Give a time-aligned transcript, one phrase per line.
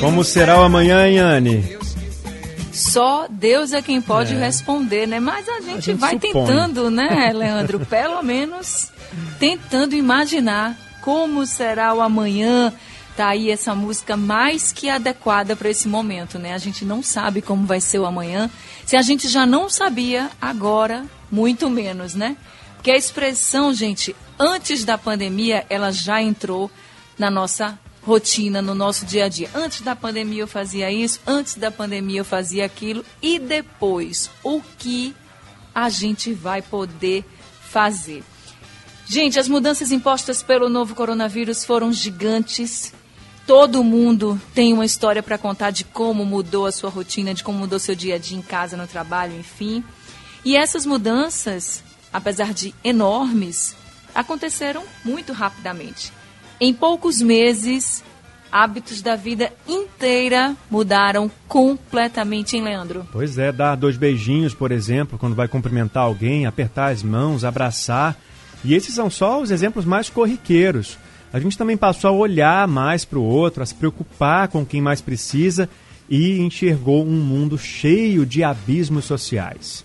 [0.00, 1.76] Como será o amanhã, Yane?
[2.72, 4.38] Só Deus é quem pode é.
[4.38, 5.20] responder, né?
[5.20, 6.32] Mas a gente, a gente vai supõe.
[6.32, 7.80] tentando, né, Leandro?
[7.86, 8.90] Pelo menos
[9.38, 12.72] tentando imaginar como será o amanhã.
[13.18, 16.54] Tá aí essa música mais que adequada para esse momento, né?
[16.54, 18.48] A gente não sabe como vai ser o amanhã.
[18.86, 22.36] Se a gente já não sabia, agora muito menos, né?
[22.74, 26.70] Porque a expressão, gente, antes da pandemia, ela já entrou
[27.18, 29.50] na nossa rotina no nosso dia a dia.
[29.52, 34.62] Antes da pandemia eu fazia isso, antes da pandemia eu fazia aquilo e depois o
[34.78, 35.12] que
[35.74, 37.24] a gente vai poder
[37.60, 38.22] fazer.
[39.06, 42.96] Gente, as mudanças impostas pelo novo coronavírus foram gigantes.
[43.48, 47.56] Todo mundo tem uma história para contar de como mudou a sua rotina, de como
[47.58, 49.82] mudou seu dia a dia em casa, no trabalho, enfim.
[50.44, 51.82] E essas mudanças,
[52.12, 53.74] apesar de enormes,
[54.14, 56.12] aconteceram muito rapidamente.
[56.60, 58.04] Em poucos meses,
[58.52, 63.08] hábitos da vida inteira mudaram completamente, hein, Leandro?
[63.10, 68.14] Pois é, dar dois beijinhos, por exemplo, quando vai cumprimentar alguém, apertar as mãos, abraçar.
[68.62, 70.98] E esses são só os exemplos mais corriqueiros.
[71.32, 74.80] A gente também passou a olhar mais para o outro, a se preocupar com quem
[74.80, 75.68] mais precisa
[76.08, 79.84] e enxergou um mundo cheio de abismos sociais.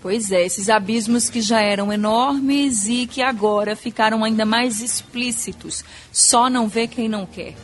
[0.00, 5.84] Pois é, esses abismos que já eram enormes e que agora ficaram ainda mais explícitos.
[6.12, 7.54] Só não vê quem não quer.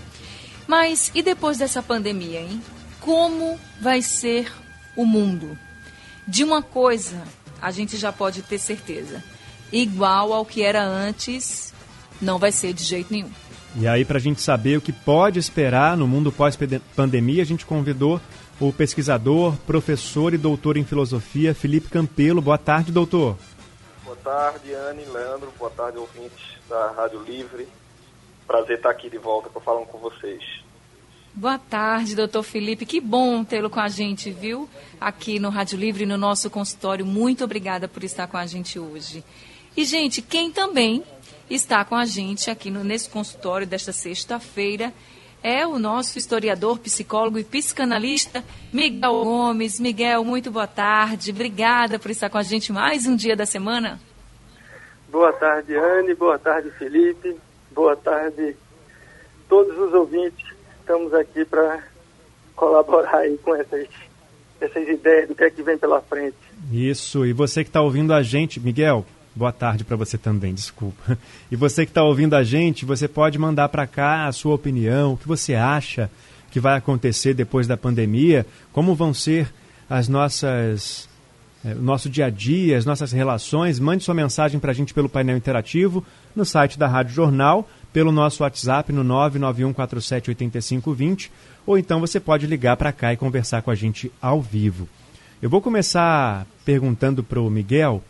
[0.66, 2.62] Mas e depois dessa pandemia, hein?
[3.00, 4.50] Como vai ser
[4.96, 5.58] o mundo?
[6.26, 7.22] De uma coisa
[7.60, 9.22] a gente já pode ter certeza:
[9.72, 11.74] igual ao que era antes,
[12.20, 13.30] não vai ser de jeito nenhum.
[13.76, 17.64] E aí, para a gente saber o que pode esperar no mundo pós-pandemia, a gente
[17.64, 18.20] convidou
[18.58, 22.42] o pesquisador, professor e doutor em filosofia Felipe Campelo.
[22.42, 23.36] Boa tarde, doutor.
[24.04, 25.52] Boa tarde, Anne, Leandro.
[25.58, 27.68] Boa tarde, ouvintes da Rádio Livre.
[28.46, 30.42] Prazer estar aqui de volta para falar com vocês.
[31.32, 32.84] Boa tarde, doutor Felipe.
[32.84, 34.68] Que bom tê-lo com a gente, viu?
[35.00, 37.06] Aqui no Rádio Livre, no nosso consultório.
[37.06, 39.24] Muito obrigada por estar com a gente hoje.
[39.76, 41.04] E, gente, quem também
[41.50, 44.92] está com a gente aqui no, nesse consultório desta sexta-feira
[45.42, 49.80] é o nosso historiador, psicólogo e psicanalista Miguel Gomes.
[49.80, 51.30] Miguel, muito boa tarde.
[51.30, 53.98] Obrigada por estar com a gente mais um dia da semana.
[55.10, 56.14] Boa tarde, Anne.
[56.14, 57.36] Boa tarde, Felipe.
[57.70, 58.56] Boa tarde,
[59.48, 60.46] todos os ouvintes.
[60.80, 61.82] Estamos aqui para
[62.54, 63.88] colaborar aí com essas,
[64.60, 66.36] essas ideias do que é que vem pela frente.
[66.70, 67.24] Isso.
[67.24, 71.16] E você que está ouvindo a gente, Miguel, Boa tarde para você também, desculpa.
[71.50, 75.12] E você que está ouvindo a gente, você pode mandar para cá a sua opinião,
[75.12, 76.10] o que você acha
[76.50, 79.52] que vai acontecer depois da pandemia, como vão ser
[79.88, 81.08] as nossas
[81.64, 83.78] é, o nosso dia a dia, as nossas relações.
[83.78, 86.04] Mande sua mensagem para a gente pelo painel interativo
[86.34, 91.30] no site da Rádio Jornal, pelo nosso WhatsApp no 991478520,
[91.66, 94.88] ou então você pode ligar para cá e conversar com a gente ao vivo.
[95.42, 98.02] Eu vou começar perguntando para o Miguel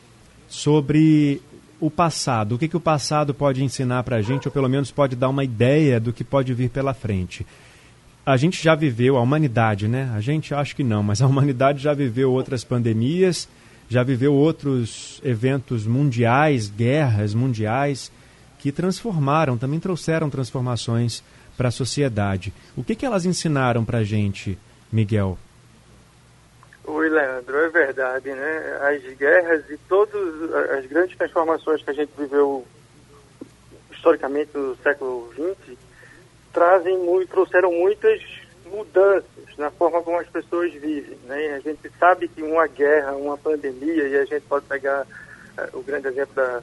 [0.51, 1.41] sobre
[1.81, 2.57] o passado.
[2.57, 5.29] O que, que o passado pode ensinar para a gente, ou pelo menos pode dar
[5.29, 7.47] uma ideia do que pode vir pela frente.
[8.27, 10.13] A gente já viveu, a humanidade, né?
[10.15, 13.49] A gente acho que não, mas a humanidade já viveu outras pandemias,
[13.89, 18.13] já viveu outros eventos mundiais, guerras mundiais,
[18.59, 21.23] que transformaram, também trouxeram transformações
[21.57, 22.53] para a sociedade.
[22.77, 24.59] O que, que elas ensinaram para a gente,
[24.93, 25.39] Miguel?
[27.11, 28.79] Leandro, é verdade, né?
[28.83, 32.65] As guerras e todas as grandes transformações que a gente viveu
[33.91, 35.77] historicamente no século XX
[36.53, 38.23] trazem muito, trouxeram muitas
[38.67, 41.55] mudanças na forma como as pessoas vivem, né?
[41.55, 45.83] A gente sabe que uma guerra, uma pandemia, e a gente pode pegar uh, o
[45.83, 46.63] grande exemplo da,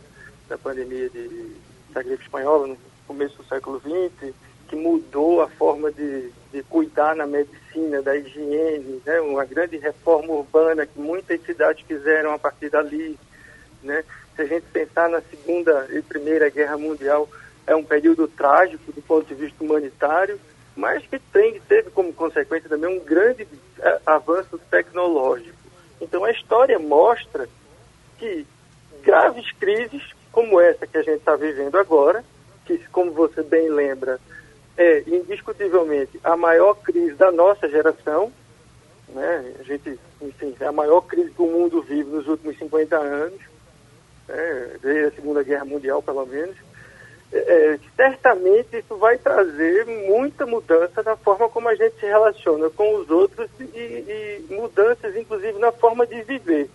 [0.50, 1.56] da pandemia de,
[1.92, 4.34] da gripe espanhola no começo do século XX,
[4.68, 9.20] que mudou a forma de, de cuidar na medicina, da higiene, né?
[9.22, 13.18] uma grande reforma urbana que muitas cidades fizeram a partir dali.
[13.82, 14.04] Né?
[14.36, 17.30] Se a gente pensar na Segunda e Primeira Guerra Mundial,
[17.66, 20.40] é um período trágico do ponto de vista humanitário,
[20.76, 23.48] mas que tem, teve como consequência também um grande
[23.80, 25.58] é, avanço tecnológico.
[26.00, 27.48] Então a história mostra
[28.18, 28.46] que
[29.02, 32.24] graves crises como essa que a gente está vivendo agora,
[32.66, 34.20] que como você bem lembra,
[34.78, 38.32] é indiscutivelmente a maior crise da nossa geração,
[39.10, 39.56] né?
[39.60, 43.40] A gente, enfim, é a maior crise que o mundo vive nos últimos 50 anos,
[44.28, 44.78] né?
[44.82, 46.56] desde a Segunda Guerra Mundial, pelo menos.
[47.32, 47.38] É,
[47.74, 52.96] é, certamente isso vai trazer muita mudança na forma como a gente se relaciona com
[52.96, 56.70] os outros e, e mudanças, inclusive, na forma de viver.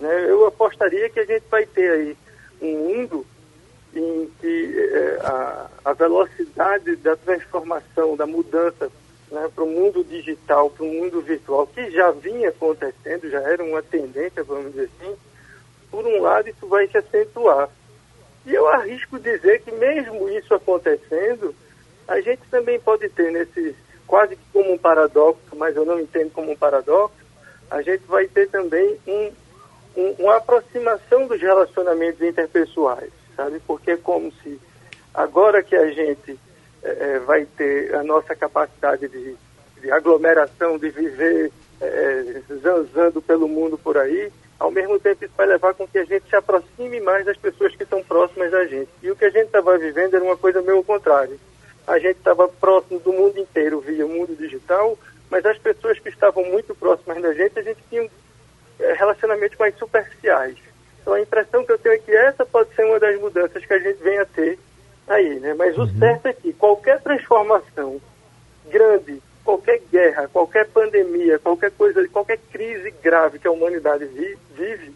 [0.00, 0.26] Né?
[0.28, 2.16] Eu apostaria que a gente vai ter aí
[2.60, 3.26] um mundo
[3.94, 8.90] em que é, a, a, velocidade da transformação, da mudança
[9.30, 13.62] né, para o mundo digital, para o mundo virtual, que já vinha acontecendo, já era
[13.62, 15.16] uma tendência, vamos dizer assim,
[15.90, 17.68] por um lado isso vai se acentuar.
[18.46, 21.54] E eu arrisco dizer que mesmo isso acontecendo,
[22.06, 23.74] a gente também pode ter nesse,
[24.06, 27.16] quase que como um paradoxo, mas eu não entendo como um paradoxo,
[27.70, 29.32] a gente vai ter também um,
[29.96, 33.60] um, uma aproximação dos relacionamentos interpessoais sabe?
[33.64, 34.60] Porque é como se
[35.14, 36.36] agora que a gente
[36.82, 39.36] é, vai ter a nossa capacidade de,
[39.80, 45.46] de aglomeração, de viver é, zanzando pelo mundo por aí, ao mesmo tempo isso vai
[45.46, 48.90] levar com que a gente se aproxime mais das pessoas que estão próximas da gente.
[49.00, 51.38] E o que a gente estava vivendo era uma coisa meio ao contrário.
[51.86, 54.98] A gente estava próximo do mundo inteiro via mundo digital,
[55.30, 58.10] mas as pessoas que estavam muito próximas da gente, a gente tinha
[58.80, 60.56] é, relacionamentos mais superficiais.
[61.08, 63.72] Então a impressão que eu tenho é que essa pode ser uma das mudanças que
[63.72, 64.58] a gente vem a ter
[65.06, 65.54] aí, né?
[65.54, 65.84] Mas uhum.
[65.84, 67.98] o certo é que qualquer transformação
[68.70, 74.04] grande, qualquer guerra, qualquer pandemia, qualquer coisa, qualquer crise grave que a humanidade
[74.54, 74.94] vive,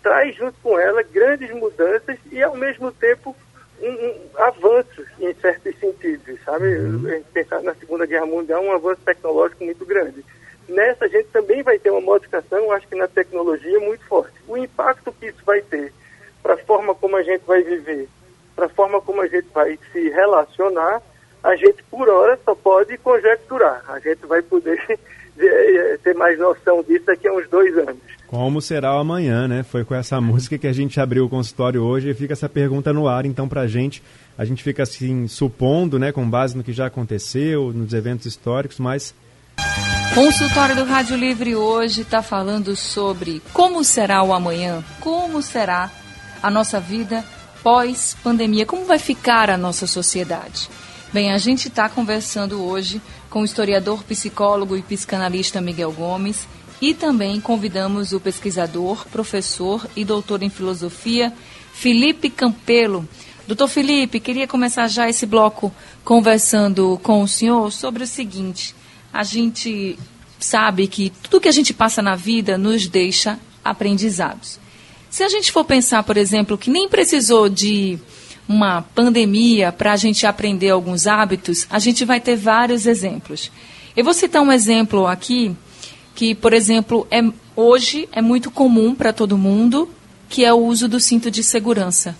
[0.00, 3.34] traz junto com ela grandes mudanças e ao mesmo tempo
[3.82, 6.76] um, um, avanços em certos sentidos, sabe?
[6.76, 7.24] Uhum.
[7.32, 10.24] Pensar na Segunda Guerra Mundial, um avanço tecnológico muito grande.
[10.70, 14.34] Nessa, a gente também vai ter uma modificação, acho que na tecnologia, muito forte.
[14.46, 15.92] O impacto que isso vai ter
[16.42, 18.08] para a forma como a gente vai viver,
[18.54, 21.02] para a forma como a gente vai se relacionar,
[21.42, 23.82] a gente, por hora, só pode conjecturar.
[23.88, 24.78] A gente vai poder
[25.38, 27.98] eh, ter mais noção disso daqui a uns dois anos.
[28.26, 29.62] Como será o amanhã, né?
[29.62, 32.92] Foi com essa música que a gente abriu o consultório hoje e fica essa pergunta
[32.92, 34.02] no ar, então, para a gente.
[34.38, 38.78] A gente fica assim, supondo, né, com base no que já aconteceu, nos eventos históricos,
[38.78, 39.14] mas
[40.14, 45.90] Consultório do Rádio Livre hoje está falando sobre como será o amanhã, como será
[46.42, 47.24] a nossa vida
[47.62, 50.68] pós-pandemia, como vai ficar a nossa sociedade.
[51.12, 56.46] Bem, a gente está conversando hoje com o historiador, psicólogo e psicanalista Miguel Gomes
[56.80, 61.32] e também convidamos o pesquisador, professor e doutor em filosofia
[61.72, 63.08] Felipe Campelo.
[63.46, 65.72] Doutor Felipe, queria começar já esse bloco
[66.04, 68.74] conversando com o senhor sobre o seguinte
[69.12, 69.98] a gente
[70.38, 74.58] sabe que tudo que a gente passa na vida nos deixa aprendizados.
[75.10, 77.98] Se a gente for pensar, por exemplo, que nem precisou de
[78.48, 83.50] uma pandemia para a gente aprender alguns hábitos, a gente vai ter vários exemplos.
[83.96, 85.54] Eu vou citar um exemplo aqui
[86.14, 87.22] que, por exemplo, é,
[87.56, 89.88] hoje é muito comum para todo mundo,
[90.28, 92.16] que é o uso do cinto de segurança.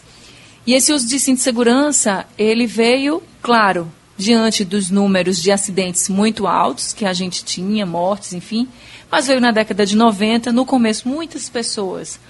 [0.67, 6.09] E esse uso de cinto de segurança, ele veio, claro, diante dos números de acidentes
[6.09, 8.69] muito altos que a gente tinha, mortes, enfim.
[9.11, 12.21] Mas veio na década de 90, no começo, muitas pessoas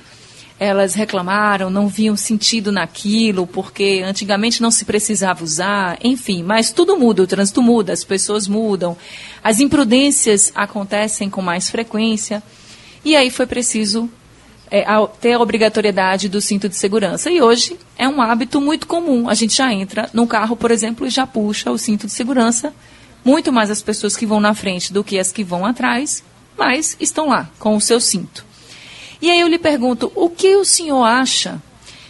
[0.59, 6.99] elas reclamaram, não viam sentido naquilo, porque antigamente não se precisava usar, enfim, mas tudo
[6.99, 8.95] muda, o trânsito muda, as pessoas mudam,
[9.43, 12.43] as imprudências acontecem com mais frequência,
[13.03, 14.11] e aí foi preciso
[14.71, 14.85] é,
[15.21, 17.31] ter a obrigatoriedade do cinto de segurança.
[17.31, 19.29] E hoje é um hábito muito comum.
[19.29, 22.73] A gente já entra num carro, por exemplo, e já puxa o cinto de segurança.
[23.25, 26.23] Muito mais as pessoas que vão na frente do que as que vão atrás,
[26.57, 28.45] mas estão lá com o seu cinto.
[29.21, 31.61] E aí eu lhe pergunto, o que o senhor acha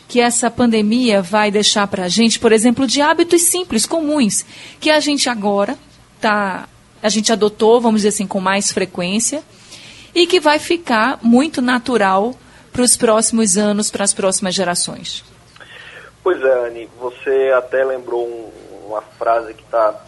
[0.06, 4.44] que essa pandemia vai deixar para a gente, por exemplo, de hábitos simples, comuns,
[4.80, 5.78] que a gente agora
[6.20, 6.68] tá,
[7.02, 9.42] a gente adotou, vamos dizer assim, com mais frequência,
[10.14, 12.34] e que vai ficar muito natural
[12.72, 15.24] para os próximos anos, para as próximas gerações?
[16.22, 19.98] Pois é, Anne, você até lembrou um, uma frase que está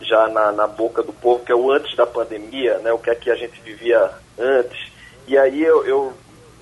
[0.00, 3.10] já na, na, boca do povo, que é o antes da pandemia, né, o que
[3.10, 4.92] é que a gente vivia antes.
[5.26, 6.12] E aí eu, eu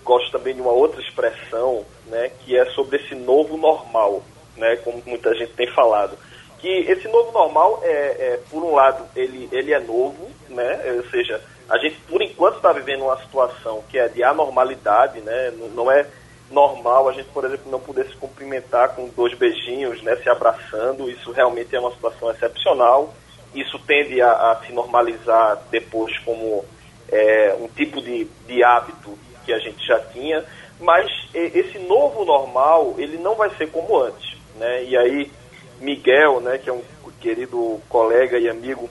[0.02, 4.22] gosto também de uma outra expressão, né, que é sobre esse novo normal.
[4.56, 6.16] né, como muita gente tem falado.
[6.58, 11.10] Que esse novo normal, é, é por um lado, ele, ele é novo, né, ou
[11.10, 15.68] seja, a gente, por enquanto, está vivendo uma situação que é de anormalidade, né, não,
[15.68, 16.06] não é
[16.50, 21.10] normal a gente, por exemplo, não poder se cumprimentar com dois beijinhos, né, se abraçando.
[21.10, 23.12] Isso realmente é uma situação excepcional.
[23.54, 26.64] Isso tende a, a se normalizar depois como
[27.08, 30.44] é, um tipo de, de hábito que a gente já tinha.
[30.78, 34.36] Mas esse novo normal, ele não vai ser como antes.
[34.56, 34.84] Né?
[34.84, 35.32] E aí,
[35.80, 36.82] Miguel, né, que é um
[37.20, 38.88] querido colega e amigo,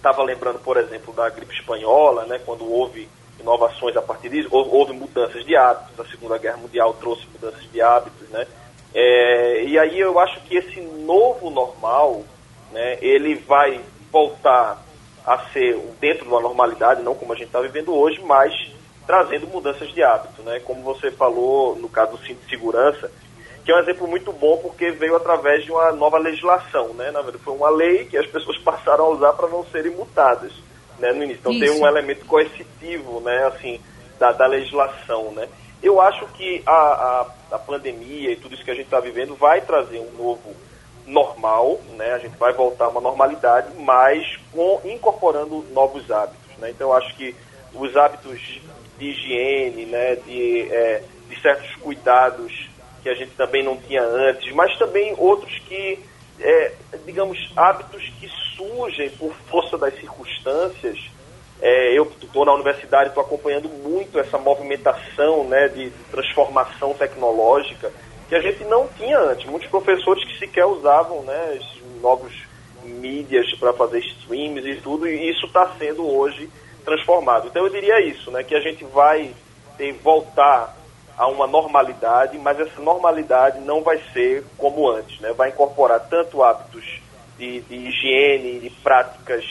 [0.00, 4.92] estava lembrando, por exemplo, da gripe espanhola, né, quando houve inovações a partir disso, houve
[4.92, 8.46] mudanças de hábitos, a Segunda Guerra Mundial trouxe mudanças de hábitos, né?
[8.92, 12.22] É, e aí eu acho que esse novo normal,
[12.72, 13.80] né, ele vai
[14.10, 14.82] voltar
[15.24, 18.52] a ser dentro de uma normalidade, não como a gente está vivendo hoje, mas
[19.06, 20.60] trazendo mudanças de hábito, né?
[20.60, 23.10] Como você falou no caso do cinto de segurança,
[23.64, 27.10] que é um exemplo muito bom porque veio através de uma nova legislação, né?
[27.10, 30.52] Na verdade, foi uma lei que as pessoas passaram a usar para não serem multadas
[31.00, 31.40] né, no início.
[31.40, 31.60] Então Isso.
[31.60, 33.80] tem um elemento coercitivo, né, assim,
[34.18, 35.48] da, da legislação, né.
[35.82, 39.34] Eu acho que a, a, a pandemia e tudo isso que a gente está vivendo
[39.34, 40.54] vai trazer um novo
[41.06, 46.70] normal, né, a gente vai voltar a uma normalidade, mas com, incorporando novos hábitos, né.
[46.70, 47.34] Então eu acho que
[47.74, 48.60] os hábitos
[48.98, 52.69] de higiene, né, de, é, de certos cuidados
[53.02, 55.98] que a gente também não tinha antes, mas também outros que,
[56.40, 56.72] é,
[57.04, 60.98] digamos, hábitos que surgem por força das circunstâncias.
[61.62, 67.92] É, eu estou na universidade, estou acompanhando muito essa movimentação né, de transformação tecnológica
[68.28, 69.44] que a gente não tinha antes.
[69.44, 71.58] Muitos professores que sequer usavam né,
[72.00, 72.32] novos
[72.84, 76.48] mídias para fazer streams e tudo, e isso está sendo hoje
[76.84, 77.48] transformado.
[77.48, 79.34] Então eu diria isso, né, que a gente vai
[79.76, 80.76] ter, voltar
[81.20, 85.34] a uma normalidade, mas essa normalidade não vai ser como antes, né?
[85.34, 86.82] vai incorporar tanto hábitos
[87.38, 89.44] de, de higiene, de práticas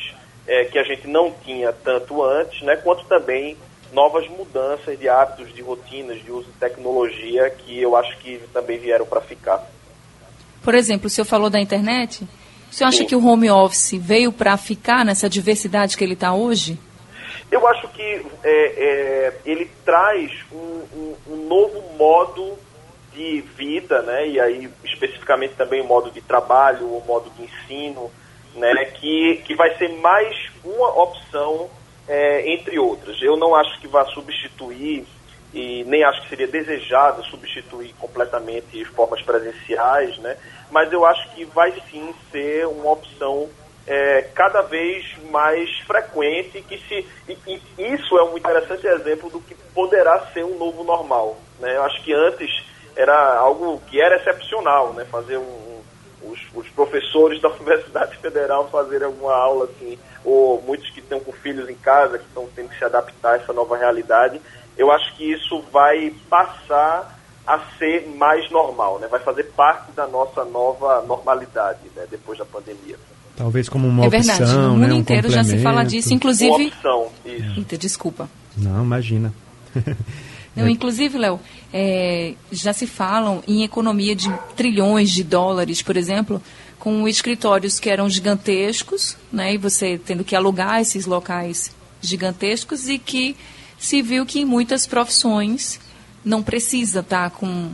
[0.48, 3.56] é, que a gente não tinha tanto antes, né, quanto também
[3.94, 8.80] novas mudanças de hábitos, de rotinas, de uso de tecnologia que eu acho que também
[8.80, 9.64] vieram para ficar.
[10.64, 12.28] Por exemplo, o senhor falou da internet.
[12.72, 13.06] O senhor acha Sim.
[13.06, 16.80] que o home office veio para ficar nessa diversidade que ele está hoje?
[17.52, 20.56] Eu acho que é, é, ele traz um,
[20.94, 22.58] um, um novo modo
[23.12, 28.12] de vida, né, e aí especificamente também o modo de trabalho, o modo de ensino,
[28.56, 31.70] né, que, que vai ser mais uma opção
[32.08, 33.20] é, entre outras.
[33.22, 35.06] Eu não acho que vai substituir
[35.52, 40.38] e nem acho que seria desejado substituir completamente formas presenciais, né,
[40.70, 43.50] mas eu acho que vai sim ser uma opção
[43.90, 49.42] é, cada vez mais frequente que se e, e isso é um interessante exemplo do
[49.42, 51.38] que poderá ser um novo normal.
[51.60, 51.76] Né?
[51.76, 52.64] Eu acho que antes
[52.96, 55.06] era algo que era excepcional, né?
[55.06, 55.82] Fazer um,
[56.22, 61.32] os, os, professores da Universidade Federal fazerem alguma aula assim, ou muitos que estão com
[61.32, 64.40] filhos em casa, que estão tendo que se adaptar a essa nova realidade.
[64.78, 67.18] Eu acho que isso vai passar
[67.48, 69.08] a ser mais normal, né?
[69.08, 72.06] Vai fazer parte da nossa nova normalidade, né?
[72.10, 72.98] Depois da pandemia.
[73.40, 74.52] Talvez como uma é opção, verdade.
[74.52, 74.96] No mundo né?
[74.96, 76.50] inteiro um já se fala disso, inclusive.
[76.52, 77.54] Uma opção, isso.
[77.60, 78.30] Eita, desculpa.
[78.58, 79.34] Não, imagina.
[80.54, 81.40] Não, inclusive, Léo,
[81.72, 86.42] é, já se falam em economia de trilhões de dólares, por exemplo,
[86.78, 93.00] com escritórios que eram gigantescos, né, e você tendo que alugar esses locais gigantescos e
[93.00, 93.38] que
[93.78, 95.80] se viu que em muitas profissões
[96.26, 97.72] não precisa estar tá, com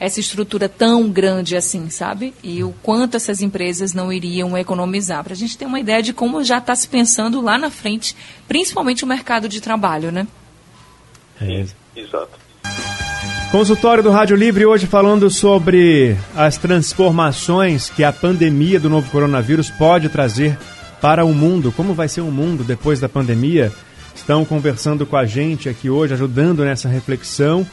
[0.00, 2.32] essa estrutura tão grande assim, sabe?
[2.42, 5.24] E o quanto essas empresas não iriam economizar.
[5.24, 8.14] Para a gente ter uma ideia de como já está se pensando lá na frente,
[8.46, 10.26] principalmente o mercado de trabalho, né?
[11.40, 11.66] É.
[11.96, 12.38] Exato.
[13.50, 19.70] Consultório do Rádio Livre hoje falando sobre as transformações que a pandemia do novo coronavírus
[19.70, 20.58] pode trazer
[21.00, 21.72] para o mundo.
[21.72, 23.72] Como vai ser o mundo depois da pandemia?
[24.14, 27.66] Estão conversando com a gente aqui hoje, ajudando nessa reflexão.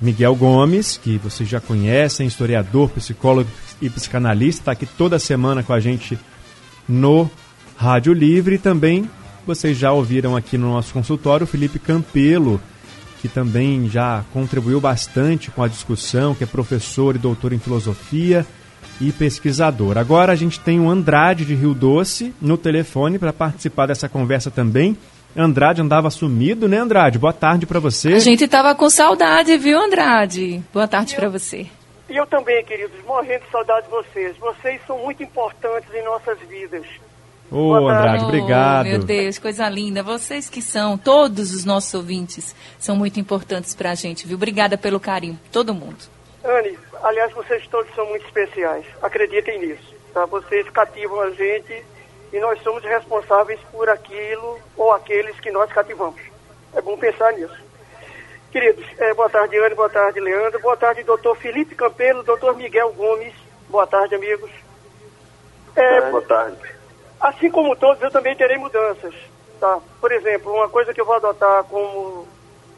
[0.00, 3.50] Miguel Gomes, que vocês já conhecem, historiador, psicólogo
[3.82, 6.18] e psicanalista, está aqui toda semana com a gente
[6.88, 7.28] no
[7.76, 8.54] Rádio Livre.
[8.54, 9.08] E também
[9.46, 12.60] vocês já ouviram aqui no nosso consultório o Felipe Campelo,
[13.20, 18.46] que também já contribuiu bastante com a discussão, que é professor e doutor em filosofia
[19.00, 19.98] e pesquisador.
[19.98, 24.50] Agora a gente tem o Andrade de Rio Doce no telefone para participar dessa conversa
[24.50, 24.96] também.
[25.40, 27.16] Andrade andava sumido, né, Andrade?
[27.16, 28.14] Boa tarde para você.
[28.14, 30.60] A gente estava com saudade, viu, Andrade?
[30.74, 31.68] Boa tarde para você.
[32.10, 34.36] E eu também, queridos, morrendo de saudade de vocês.
[34.38, 36.84] Vocês são muito importantes em nossas vidas.
[37.52, 38.86] Ô, oh, Andrade, obrigado.
[38.86, 40.02] Oh, meu Deus, coisa linda.
[40.02, 44.34] Vocês que são, todos os nossos ouvintes, são muito importantes para a gente, viu?
[44.36, 45.98] Obrigada pelo carinho, todo mundo.
[46.44, 48.84] Anne, aliás, vocês todos são muito especiais.
[49.00, 49.94] Acreditem nisso.
[50.12, 50.26] Tá?
[50.26, 51.84] Vocês cativam a gente
[52.32, 56.20] e nós somos responsáveis por aquilo ou aqueles que nós cativamos.
[56.74, 57.56] É bom pensar nisso.
[58.50, 62.92] Queridos, é, boa tarde, Anne, boa tarde, Leandro, boa tarde, doutor Felipe Campelo, doutor Miguel
[62.92, 63.34] Gomes,
[63.68, 64.50] boa tarde, amigos.
[65.76, 66.58] É, boa tarde.
[67.20, 69.14] Assim como todos, eu também terei mudanças.
[69.60, 69.80] Tá?
[70.00, 72.26] Por exemplo, uma coisa que eu vou adotar como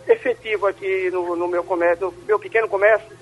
[0.09, 3.17] efetivo aqui no, no meu comércio, no meu pequeno comércio,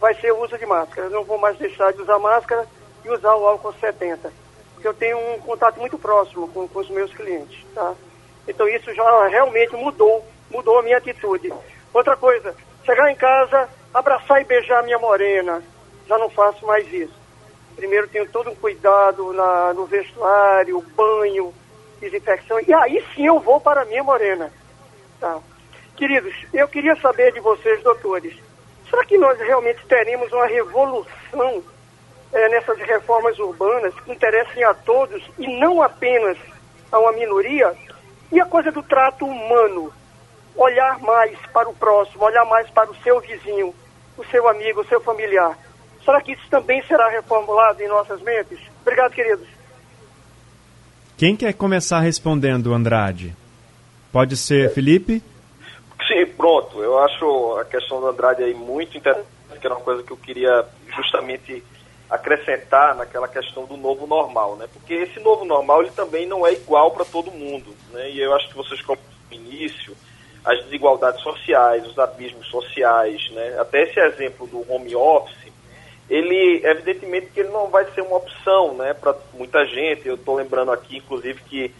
[0.00, 1.08] vai ser o uso de máscara.
[1.08, 2.66] Eu não vou mais deixar de usar máscara
[3.04, 4.32] e usar o álcool 70,
[4.80, 7.94] porque eu tenho um contato muito próximo com, com os meus clientes, tá?
[8.48, 11.52] Então isso já realmente mudou, mudou a minha atitude.
[11.92, 15.62] Outra coisa, chegar em casa, abraçar e beijar a minha morena,
[16.08, 17.12] já não faço mais isso.
[17.76, 21.52] Primeiro tenho todo um cuidado na, no vestuário, banho,
[22.00, 24.50] desinfecção, e aí sim eu vou para a minha morena.
[25.20, 25.38] Tá?
[25.94, 28.34] Queridos, eu queria saber de vocês, doutores,
[28.88, 31.62] será que nós realmente teremos uma revolução
[32.32, 36.36] é, nessas reformas urbanas que interessem a todos e não apenas
[36.90, 37.74] a uma minoria?
[38.32, 39.92] E a coisa do trato humano,
[40.54, 43.74] olhar mais para o próximo, olhar mais para o seu vizinho,
[44.16, 45.58] o seu amigo, o seu familiar.
[46.04, 48.58] Será que isso também será reformulado em nossas mentes?
[48.82, 49.46] Obrigado, queridos.
[51.16, 53.36] Quem quer começar respondendo, Andrade?
[54.10, 55.22] Pode ser Felipe?
[56.08, 56.82] Sim, pronto.
[56.82, 59.28] Eu acho a questão do Andrade aí muito interessante,
[59.60, 60.64] que era uma coisa que eu queria
[60.96, 61.62] justamente
[62.10, 64.66] acrescentar naquela questão do novo normal, né?
[64.72, 68.10] Porque esse novo normal ele também não é igual para todo mundo, né?
[68.10, 69.00] E eu acho que vocês como
[69.30, 69.96] início
[70.44, 73.56] as desigualdades sociais, os abismos sociais, né?
[73.58, 75.52] Até esse exemplo do home office,
[76.08, 80.08] ele evidentemente que ele não vai ser uma opção, né, para muita gente.
[80.08, 81.72] Eu estou lembrando aqui, inclusive, que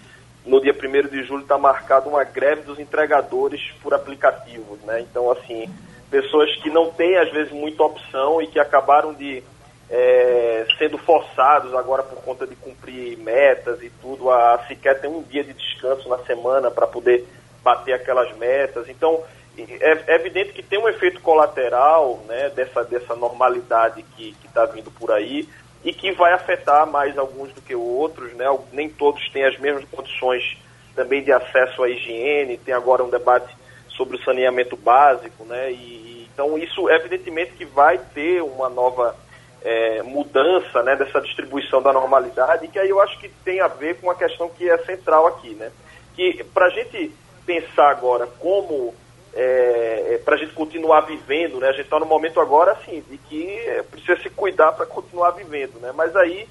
[0.47, 5.01] no dia 1 de julho está marcada uma greve dos entregadores por aplicativos, né?
[5.01, 5.69] Então, assim,
[6.11, 9.43] pessoas que não têm às vezes muita opção e que acabaram de
[9.91, 15.09] é, sendo forçados agora por conta de cumprir metas e tudo, a, a sequer ter
[15.09, 17.27] um dia de descanso na semana para poder
[17.63, 18.89] bater aquelas metas.
[18.89, 19.23] Então,
[19.59, 24.91] é, é, evidente que tem um efeito colateral né, dessa, dessa normalidade que está vindo
[24.93, 25.49] por aí
[25.85, 28.33] e que vai afetar mais alguns do que outros.
[28.35, 28.47] Né?
[28.73, 30.57] Nem todos têm as mesmas condições
[30.95, 32.59] também de acesso à higiene.
[32.59, 33.55] Tem agora um debate
[33.89, 35.45] sobre o saneamento básico.
[35.45, 35.73] Né?
[35.73, 39.17] E, então, isso evidentemente que vai ter uma nova
[39.63, 44.01] é, mudança né, dessa distribuição da normalidade, que aí eu acho que tem a ver
[44.01, 45.51] com a questão que é central aqui.
[45.51, 45.71] Né?
[46.15, 47.13] Que para a gente
[47.47, 48.95] pensar agora como
[49.35, 51.69] é, é para a gente continuar vivendo, né?
[51.69, 55.79] A gente está no momento agora, assim, de que precisa se cuidar para continuar vivendo,
[55.81, 55.93] né?
[55.95, 56.49] Mas aí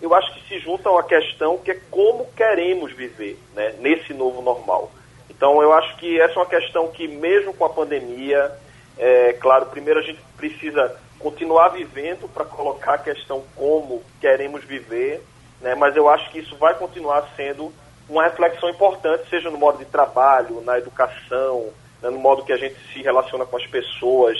[0.00, 3.74] eu acho que se junta uma questão que é como queremos viver, né?
[3.80, 4.90] Nesse novo normal.
[5.28, 8.52] Então eu acho que essa é uma questão que mesmo com a pandemia,
[8.98, 15.22] é, claro, primeiro a gente precisa continuar vivendo para colocar a questão como queremos viver,
[15.60, 15.74] né?
[15.74, 17.72] Mas eu acho que isso vai continuar sendo
[18.08, 21.68] uma reflexão importante, seja no modo de trabalho, na educação,
[22.02, 24.36] né, no modo que a gente se relaciona com as pessoas,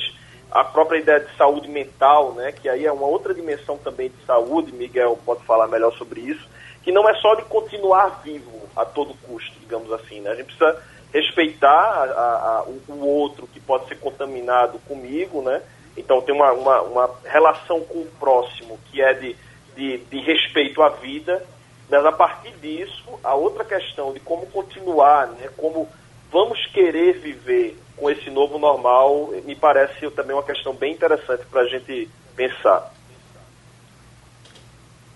[0.51, 4.27] a própria ideia de saúde mental, né, que aí é uma outra dimensão também de
[4.27, 6.49] saúde, Miguel pode falar melhor sobre isso,
[6.83, 10.47] que não é só de continuar vivo a todo custo, digamos assim, né, a gente
[10.47, 15.63] precisa respeitar a, a, a, o outro que pode ser contaminado comigo, né,
[15.97, 19.37] então tem uma, uma, uma relação com o próximo que é de,
[19.77, 21.45] de, de respeito à vida,
[21.91, 25.89] mas a partir disso, a outra questão de como continuar, né, como
[26.31, 31.63] vamos querer viver com esse novo normal, me parece também uma questão bem interessante para
[31.63, 32.93] a gente pensar.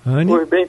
[0.05, 0.31] Anne?
[0.31, 0.69] Pois bem,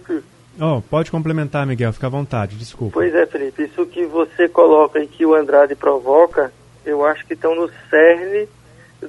[0.61, 2.93] oh, pode complementar, Miguel, fica à vontade, desculpa.
[2.93, 6.53] Pois é, Felipe, isso que você coloca e que o Andrade provoca,
[6.85, 8.47] eu acho que estão no cerne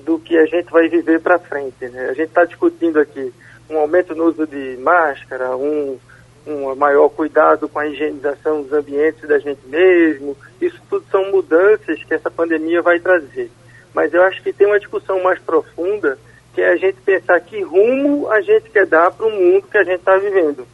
[0.04, 1.88] do que a gente vai viver para frente.
[1.88, 2.06] Né?
[2.10, 3.32] A gente está discutindo aqui
[3.68, 5.98] um aumento no uso de máscara, um
[6.46, 10.36] um maior cuidado com a higienização dos ambientes da gente mesmo.
[10.60, 13.50] Isso tudo são mudanças que essa pandemia vai trazer.
[13.92, 16.16] Mas eu acho que tem uma discussão mais profunda,
[16.54, 19.78] que é a gente pensar que rumo a gente quer dar para o mundo que
[19.78, 20.66] a gente está vivendo.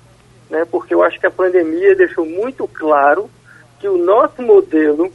[0.50, 0.66] Né?
[0.70, 3.30] Porque eu acho que a pandemia deixou muito claro
[3.80, 5.11] que o nosso modelo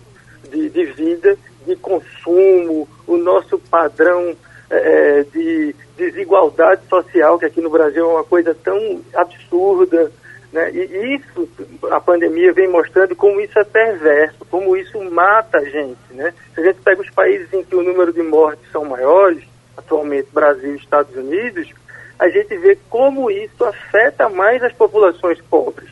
[0.50, 4.36] de, de vida, de consumo, o nosso padrão
[4.70, 5.76] é, de
[6.48, 10.12] desigualdade social, que aqui no Brasil é uma coisa tão absurda,
[10.52, 10.72] né?
[10.72, 11.50] E isso,
[11.92, 15.98] a pandemia vem mostrando como isso é perverso, como isso mata a gente.
[16.12, 16.34] Né?
[16.54, 19.44] Se a gente pega os países em que o número de mortes são maiores,
[19.76, 21.70] atualmente Brasil e Estados Unidos,
[22.18, 25.90] a gente vê como isso afeta mais as populações pobres.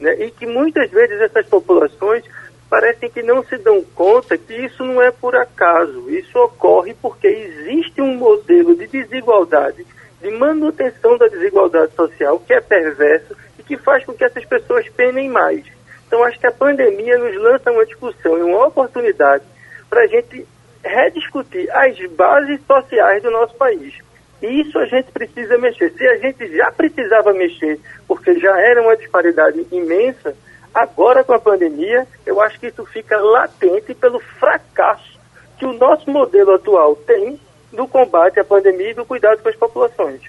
[0.00, 0.24] Né?
[0.24, 2.24] E que muitas vezes essas populações
[2.68, 6.10] parecem que não se dão conta que isso não é por acaso.
[6.10, 9.86] Isso ocorre porque existe um modelo de desigualdade,
[10.20, 14.88] de manutenção da desigualdade social que é perverso e que faz com que essas pessoas
[14.90, 15.64] penem mais.
[16.06, 19.44] Então, acho que a pandemia nos lança uma discussão e uma oportunidade
[19.90, 20.46] para a gente
[20.82, 23.94] rediscutir as bases sociais do nosso país.
[24.40, 25.90] E isso a gente precisa mexer.
[25.92, 30.34] Se a gente já precisava mexer, porque já era uma disparidade imensa,
[30.82, 35.18] agora com a pandemia, eu acho que isso fica latente pelo fracasso
[35.58, 37.38] que o nosso modelo atual tem
[37.72, 40.20] no combate à pandemia e do cuidado com as populações.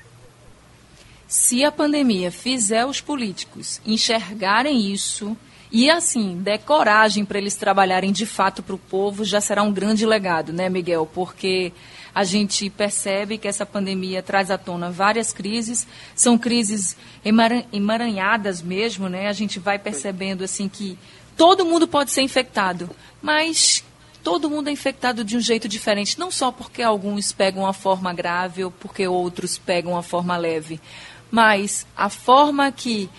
[1.27, 5.37] Se a pandemia fizer os políticos enxergarem isso
[5.71, 9.71] e, assim, der coragem para eles trabalharem de fato para o povo, já será um
[9.71, 11.07] grande legado, né, Miguel?
[11.13, 11.71] Porque
[12.13, 16.95] a gente percebe que essa pandemia traz à tona várias crises, são crises
[17.71, 19.27] emaranhadas mesmo, né?
[19.27, 20.97] A gente vai percebendo, assim, que
[21.37, 22.89] todo mundo pode ser infectado,
[23.21, 23.83] mas
[24.23, 28.13] todo mundo é infectado de um jeito diferente, não só porque alguns pegam a forma
[28.13, 30.79] grave ou porque outros pegam a forma leve,
[31.31, 33.09] mas a forma que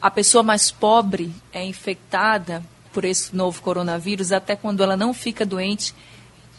[0.00, 5.46] a pessoa mais pobre é infectada por esse novo coronavírus, até quando ela não fica
[5.46, 5.94] doente,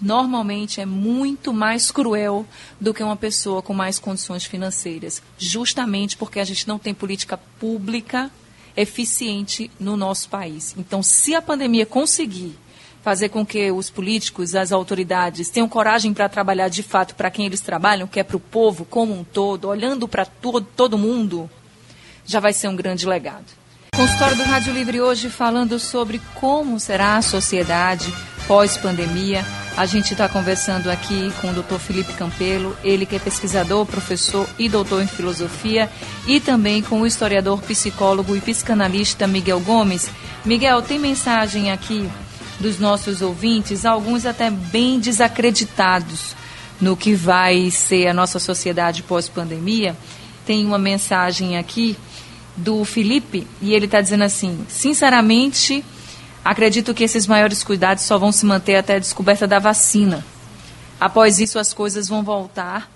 [0.01, 2.45] normalmente é muito mais cruel
[2.79, 7.37] do que uma pessoa com mais condições financeiras, justamente porque a gente não tem política
[7.37, 8.29] pública
[8.75, 10.75] eficiente no nosso país.
[10.77, 12.57] Então, se a pandemia conseguir
[13.03, 17.45] fazer com que os políticos, as autoridades tenham coragem para trabalhar de fato para quem
[17.45, 21.49] eles trabalham, que é para o povo como um todo, olhando para todo, todo mundo,
[22.25, 23.45] já vai ser um grande legado.
[23.93, 28.11] Consultório do Rádio Livre hoje falando sobre como será a sociedade
[28.47, 29.45] pós-pandemia.
[29.75, 31.79] A gente está conversando aqui com o Dr.
[31.79, 35.89] Felipe Campelo, ele que é pesquisador, professor e doutor em filosofia,
[36.27, 40.09] e também com o historiador, psicólogo e psicanalista Miguel Gomes.
[40.45, 42.07] Miguel, tem mensagem aqui
[42.59, 46.35] dos nossos ouvintes, alguns até bem desacreditados
[46.79, 49.95] no que vai ser a nossa sociedade pós-pandemia.
[50.45, 51.97] Tem uma mensagem aqui
[52.55, 55.83] do Felipe e ele está dizendo assim: sinceramente,
[56.43, 60.25] acredito que esses maiores cuidados só vão se manter até a descoberta da vacina.
[60.99, 62.91] Após isso, as coisas vão voltar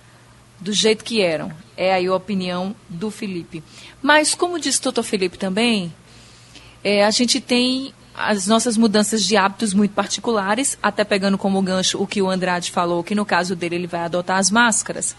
[0.60, 1.52] do jeito que eram.
[1.76, 3.64] É aí a opinião do Felipe.
[4.02, 5.94] Mas, como disse o doutor Felipe também,
[6.84, 12.02] é, a gente tem as nossas mudanças de hábitos muito particulares, até pegando como gancho
[12.02, 15.16] o que o Andrade falou, que no caso dele ele vai adotar as máscaras.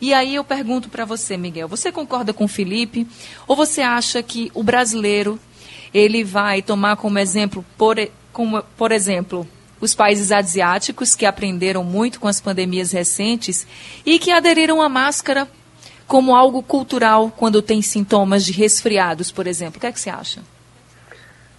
[0.00, 3.06] E aí eu pergunto para você, Miguel, você concorda com o Felipe
[3.46, 5.38] ou você acha que o brasileiro
[5.92, 7.96] ele vai tomar como exemplo, por,
[8.32, 9.46] como, por exemplo,
[9.80, 13.66] os países asiáticos que aprenderam muito com as pandemias recentes
[14.04, 15.48] e que aderiram à máscara
[16.06, 19.78] como algo cultural quando tem sintomas de resfriados, por exemplo.
[19.78, 20.42] O que é que você acha?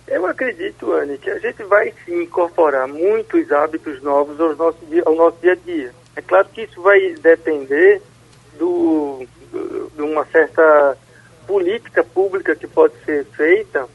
[0.07, 5.03] Eu acredito, Anne, que a gente vai sim incorporar muitos hábitos novos ao nosso dia,
[5.05, 5.93] ao nosso dia a dia.
[6.17, 8.01] É claro que isso vai depender
[8.59, 10.97] do, do, de uma certa
[11.47, 13.87] política pública que pode ser feita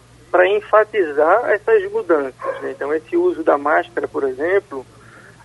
[0.56, 2.62] enfatizar essas mudanças.
[2.62, 2.72] Né?
[2.72, 4.84] Então, esse uso da máscara, por exemplo,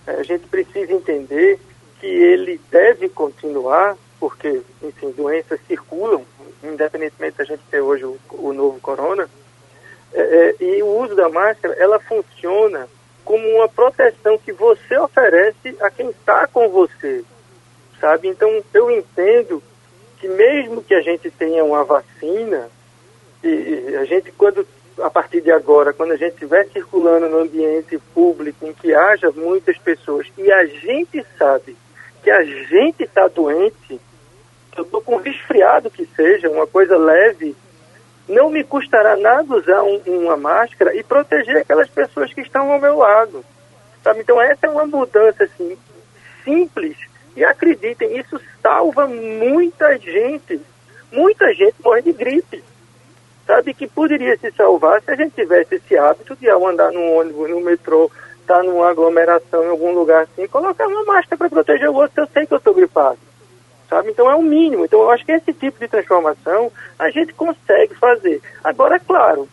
[0.06, 1.58] eh, a gente precisa entender
[2.00, 6.24] que ele deve continuar, porque, enfim, doenças circulam,
[6.62, 9.28] independentemente da gente ter hoje o, o novo corona,
[10.12, 12.88] é, é, e o uso da máscara, ela funciona
[13.24, 17.24] como uma proteção que você oferece a quem está com você
[18.02, 18.26] sabe?
[18.26, 19.62] Então, eu entendo
[20.18, 22.68] que mesmo que a gente tenha uma vacina,
[23.44, 24.66] e a gente, quando,
[25.00, 29.30] a partir de agora, quando a gente estiver circulando no ambiente público em que haja
[29.30, 31.76] muitas pessoas e a gente sabe
[32.22, 34.00] que a gente está doente,
[34.76, 37.56] eu estou com resfriado que seja, uma coisa leve,
[38.28, 42.80] não me custará nada usar um, uma máscara e proteger aquelas pessoas que estão ao
[42.80, 43.44] meu lado.
[44.02, 44.20] Sabe?
[44.20, 45.76] Então essa é uma mudança assim,
[46.44, 46.96] simples
[47.36, 50.60] e acreditem, isso salva muita gente.
[51.10, 52.64] Muita gente morre de gripe.
[53.52, 57.18] Sabe que poderia se salvar se a gente tivesse esse hábito de ao andar no
[57.18, 58.10] ônibus, no metrô,
[58.40, 62.22] estar tá numa aglomeração em algum lugar assim, colocar uma máscara para proteger o outro,
[62.22, 63.18] eu sei que eu estou gripado.
[63.90, 64.10] Sabe?
[64.10, 64.86] Então é o mínimo.
[64.86, 68.40] Então eu acho que esse tipo de transformação a gente consegue fazer.
[68.64, 69.46] Agora, é claro,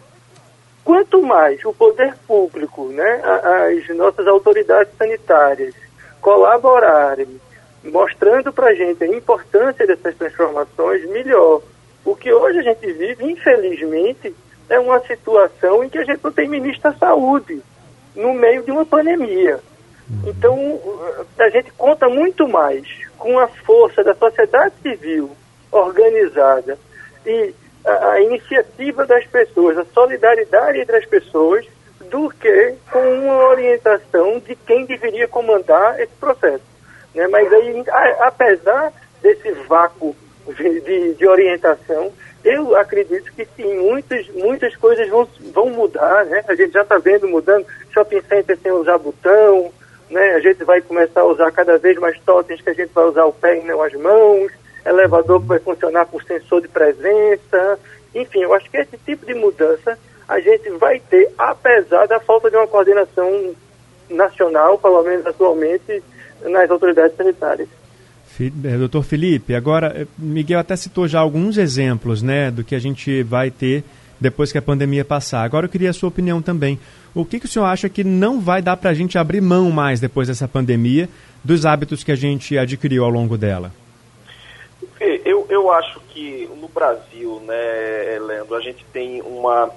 [0.85, 3.21] quanto mais o poder público, né,
[3.67, 5.75] as nossas autoridades sanitárias
[6.21, 7.27] colaborarem
[7.83, 11.61] mostrando para a gente a importância dessas transformações, melhor.
[12.09, 14.35] O que hoje a gente vive, infelizmente,
[14.67, 17.61] é uma situação em que a gente não tem ministro da saúde
[18.15, 19.59] no meio de uma pandemia.
[20.25, 20.57] Então,
[21.37, 22.83] a gente conta muito mais
[23.15, 25.29] com a força da sociedade civil
[25.71, 26.79] organizada
[27.23, 27.53] e
[27.85, 31.63] a, a iniciativa das pessoas, a solidariedade entre as pessoas,
[32.09, 36.63] do que com uma orientação de quem deveria comandar esse processo.
[37.13, 37.27] Né?
[37.27, 38.91] Mas aí, a, apesar
[39.21, 40.15] desse vácuo
[40.47, 42.11] de, de, orientação,
[42.43, 46.43] eu acredito que sim, muitas, muitas coisas vão, vão mudar, né?
[46.47, 49.71] A gente já está vendo mudando, shopping center sem usar botão,
[50.09, 50.31] né?
[50.31, 53.25] A gente vai começar a usar cada vez mais totens que a gente vai usar
[53.25, 54.51] o pé e não as mãos,
[54.85, 57.79] elevador que vai funcionar por sensor de presença,
[58.13, 59.97] enfim, eu acho que esse tipo de mudança
[60.27, 63.55] a gente vai ter, apesar da falta de uma coordenação
[64.09, 66.03] nacional, pelo menos atualmente,
[66.43, 67.67] nas autoridades sanitárias.
[68.39, 72.79] Eh, doutor Felipe, agora, eh, Miguel até citou já alguns exemplos né, do que a
[72.79, 73.83] gente vai ter
[74.19, 75.43] depois que a pandemia passar.
[75.43, 76.79] Agora eu queria a sua opinião também.
[77.13, 79.71] O que, que o senhor acha que não vai dar para a gente abrir mão
[79.71, 81.09] mais depois dessa pandemia
[81.43, 83.71] dos hábitos que a gente adquiriu ao longo dela?
[84.99, 89.69] Eu, eu acho que no Brasil, né, Leandro, a gente tem uma,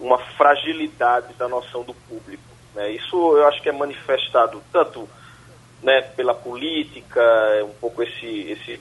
[0.00, 2.42] uma fragilidade da noção do público.
[2.74, 2.92] Né?
[2.92, 5.08] Isso eu acho que é manifestado tanto
[5.82, 7.22] né, pela política,
[7.64, 8.80] um pouco esse, esse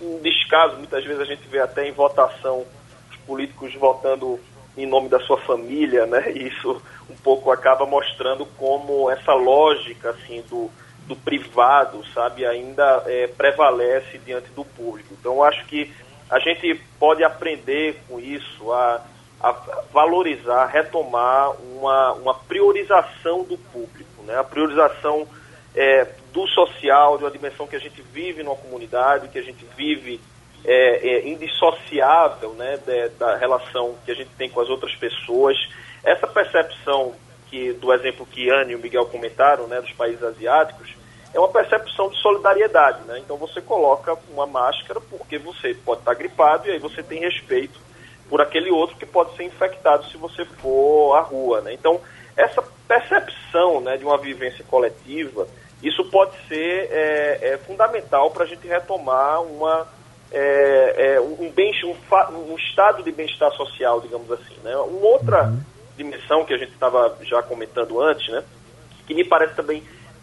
[0.00, 2.64] um descaso, muitas vezes a gente vê até em votação
[3.10, 4.38] os políticos votando
[4.76, 6.30] em nome da sua família, né?
[6.30, 10.70] E isso um pouco acaba mostrando como essa lógica assim do,
[11.06, 15.14] do privado, sabe, ainda é, prevalece diante do público.
[15.18, 15.92] Então, acho que
[16.30, 19.02] a gente pode aprender com isso a,
[19.40, 19.52] a
[19.92, 24.38] valorizar, retomar uma, uma priorização do público, né?
[24.38, 25.26] A priorização
[25.74, 29.64] é, do social, de uma dimensão que a gente vive numa comunidade, que a gente
[29.76, 30.20] vive
[30.64, 35.56] é, é, indissociável né, de, da relação que a gente tem com as outras pessoas.
[36.04, 37.14] Essa percepção
[37.48, 40.94] que do exemplo que Anne e o Miguel comentaram, né, dos países asiáticos,
[41.32, 43.18] é uma percepção de solidariedade, né?
[43.18, 47.78] Então você coloca uma máscara porque você pode estar gripado e aí você tem respeito
[48.28, 51.72] por aquele outro que pode ser infectado se você for à rua, né?
[51.72, 52.00] Então
[52.36, 55.46] essa percepção, né, de uma vivência coletiva,
[55.82, 59.86] isso pode ser é, é fundamental para a gente retomar uma
[60.30, 64.76] é, é, um, bem, um, um, estado de bem-estar social, digamos assim, né?
[64.76, 65.60] Uma outra uhum.
[65.96, 68.44] dimensão que a gente estava já comentando antes, né,
[69.06, 69.82] que me parece também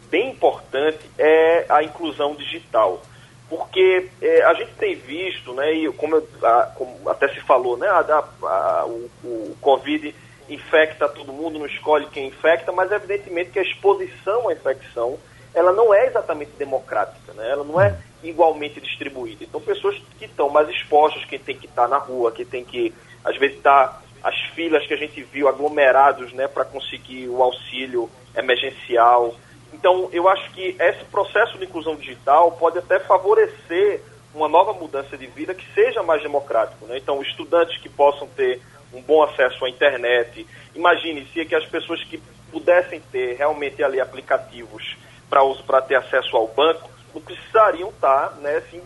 [0.09, 3.01] bem importante é a inclusão digital.
[3.49, 7.77] Porque é, a gente tem visto, né, e como, eu, a, como até se falou,
[7.77, 10.13] né, a, a, o, o Covid
[10.47, 15.17] infecta todo mundo, não escolhe quem infecta, mas evidentemente que a exposição à infecção
[15.55, 17.49] ela não é exatamente democrática, né?
[17.49, 19.43] ela não é igualmente distribuída.
[19.43, 22.93] Então, pessoas que estão mais expostas, que tem que estar na rua, que tem que,
[23.23, 28.09] às vezes, estar as filas que a gente viu aglomerados né, para conseguir o auxílio
[28.35, 29.35] emergencial,
[29.75, 34.01] então, eu acho que esse processo de inclusão digital pode até favorecer
[34.33, 36.85] uma nova mudança de vida que seja mais democrático.
[36.85, 36.97] Né?
[36.97, 38.61] Então, estudantes que possam ter
[38.93, 40.47] um bom acesso à internet.
[40.73, 44.95] Imagine se é que as pessoas que pudessem ter realmente ali aplicativos
[45.29, 48.81] para ter acesso ao banco não precisariam estar, tá, né, assim,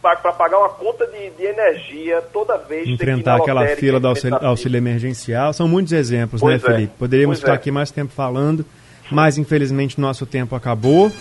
[0.00, 4.78] para pagar uma conta de, de, energia toda vez enfrentar aquela fila do auxílio, auxílio,
[4.78, 5.52] emergencial.
[5.52, 6.72] São muitos exemplos, né, pois né, é.
[6.72, 6.94] Felipe?
[6.98, 7.56] Poderíamos pois ficar é.
[7.56, 8.64] aqui mais tempo falando
[9.10, 11.12] mas infelizmente nosso tempo acabou.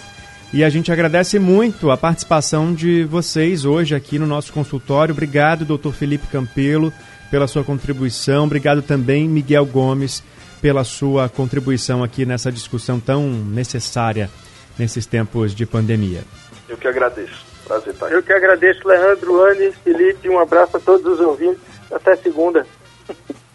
[0.54, 5.12] E a gente agradece muito a participação de vocês hoje aqui no nosso consultório.
[5.12, 6.94] Obrigado, doutor Felipe Campelo,
[7.30, 8.46] pela sua contribuição.
[8.46, 10.24] Obrigado também, Miguel Gomes,
[10.62, 14.30] pela sua contribuição aqui nessa discussão tão necessária
[14.78, 16.24] nesses tempos de pandemia.
[16.68, 17.46] Eu que agradeço.
[17.66, 18.16] Prazer estar aqui.
[18.16, 20.30] Eu que agradeço, Leandro, Anne, Felipe.
[20.30, 21.62] Um abraço a todos os ouvintes.
[21.92, 22.66] Até segunda.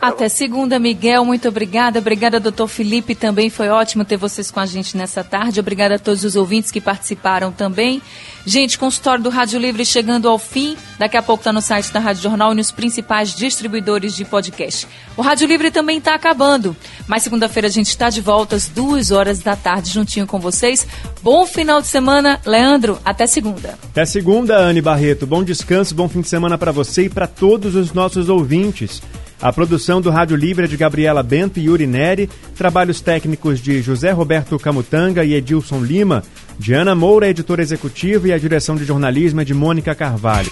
[0.00, 1.24] Até segunda, Miguel.
[1.24, 1.98] Muito obrigada.
[1.98, 3.16] Obrigada, doutor Felipe.
[3.16, 5.58] Também foi ótimo ter vocês com a gente nessa tarde.
[5.58, 8.00] Obrigada a todos os ouvintes que participaram também.
[8.46, 10.76] Gente, consultório do Rádio Livre chegando ao fim.
[10.98, 14.86] Daqui a pouco está no site da Rádio Jornal e nos principais distribuidores de podcast.
[15.16, 16.76] O Rádio Livre também está acabando.
[17.08, 20.86] Mas segunda-feira a gente está de volta às duas horas da tarde juntinho com vocês.
[21.22, 23.00] Bom final de semana, Leandro.
[23.04, 23.76] Até segunda.
[23.90, 25.26] Até segunda, Anne Barreto.
[25.26, 29.02] Bom descanso, bom fim de semana para você e para todos os nossos ouvintes.
[29.40, 33.80] A produção do Rádio Livre é de Gabriela Bento e Yuri Neri, trabalhos técnicos de
[33.80, 36.24] José Roberto Camutanga e Edilson Lima,
[36.58, 40.50] Diana Moura, editora executiva, e a direção de jornalismo é de Mônica Carvalho.